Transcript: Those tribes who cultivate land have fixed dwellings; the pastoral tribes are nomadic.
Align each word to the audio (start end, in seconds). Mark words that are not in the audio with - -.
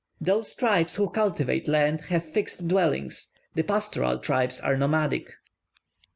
Those 0.19 0.55
tribes 0.55 0.95
who 0.95 1.11
cultivate 1.11 1.67
land 1.67 2.01
have 2.05 2.25
fixed 2.25 2.67
dwellings; 2.67 3.27
the 3.53 3.61
pastoral 3.61 4.17
tribes 4.17 4.59
are 4.59 4.75
nomadic. 4.75 5.29